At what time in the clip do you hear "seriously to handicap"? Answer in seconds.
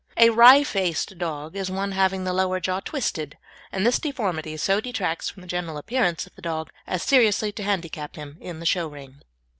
7.03-8.15